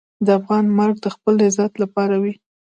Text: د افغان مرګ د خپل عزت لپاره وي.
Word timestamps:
د 0.25 0.27
افغان 0.39 0.65
مرګ 0.79 0.95
د 1.01 1.07
خپل 1.15 1.35
عزت 1.47 1.73
لپاره 1.83 2.15
وي. 2.23 2.33